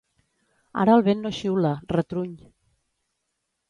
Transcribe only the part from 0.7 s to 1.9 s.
Ara el vent no xiula,